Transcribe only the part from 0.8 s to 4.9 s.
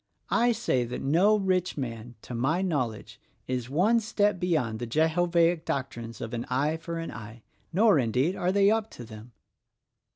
that no rich man, to my knowledge, is one step beyond the